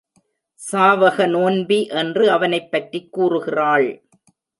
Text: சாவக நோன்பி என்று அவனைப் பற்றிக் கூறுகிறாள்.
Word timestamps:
சாவக 0.71 1.27
நோன்பி 1.27 1.85
என்று 1.85 2.31
அவனைப் 2.31 2.71
பற்றிக் 2.71 3.11
கூறுகிறாள். 3.11 4.03